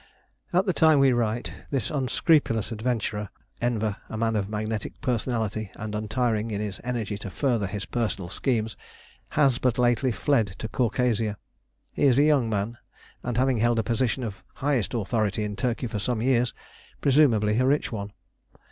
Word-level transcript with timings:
At 0.51 0.65
the 0.65 0.73
time 0.73 0.97
we 0.97 1.13
write 1.13 1.53
this 1.69 1.91
unscrupulous 1.91 2.71
adventurer, 2.71 3.29
Enver 3.61 3.97
a 4.09 4.17
man 4.17 4.35
of 4.35 4.49
magnetic 4.49 4.99
personality 4.99 5.69
and 5.75 5.93
untiring 5.93 6.49
in 6.49 6.59
his 6.59 6.81
energy 6.83 7.19
to 7.19 7.29
further 7.29 7.67
his 7.67 7.85
personal 7.85 8.27
schemes 8.27 8.75
has 9.37 9.59
but 9.59 9.77
lately 9.77 10.11
fled 10.11 10.55
to 10.57 10.67
Caucasia. 10.67 11.37
He 11.91 12.05
is 12.05 12.17
a 12.17 12.23
young 12.23 12.49
man, 12.49 12.79
and 13.21 13.37
having 13.37 13.57
held 13.59 13.77
a 13.77 13.83
position 13.83 14.23
of 14.23 14.43
highest 14.55 14.95
authority 14.95 15.43
in 15.43 15.55
Turkey 15.55 15.85
for 15.85 15.99
some 15.99 16.19
years, 16.19 16.51
presumably 17.01 17.59
a 17.59 17.67
rich 17.67 17.91
one. 17.91 18.11